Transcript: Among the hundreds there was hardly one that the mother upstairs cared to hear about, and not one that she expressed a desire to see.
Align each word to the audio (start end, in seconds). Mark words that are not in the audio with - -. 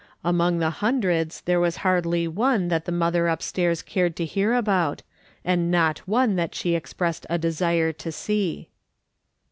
Among 0.23 0.57
the 0.57 0.71
hundreds 0.71 1.41
there 1.41 1.59
was 1.59 1.75
hardly 1.85 2.27
one 2.27 2.69
that 2.69 2.85
the 2.85 2.91
mother 2.91 3.27
upstairs 3.27 3.83
cared 3.83 4.15
to 4.15 4.25
hear 4.25 4.51
about, 4.55 5.03
and 5.45 5.69
not 5.69 5.99
one 6.07 6.37
that 6.37 6.55
she 6.55 6.73
expressed 6.73 7.27
a 7.29 7.37
desire 7.37 7.91
to 7.93 8.11
see. 8.11 8.69